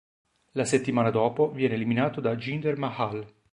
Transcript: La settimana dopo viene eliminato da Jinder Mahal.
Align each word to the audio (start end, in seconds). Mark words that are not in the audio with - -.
La 0.53 0.65
settimana 0.65 1.11
dopo 1.11 1.51
viene 1.51 1.75
eliminato 1.75 2.21
da 2.21 2.35
Jinder 2.35 2.75
Mahal. 2.75 3.23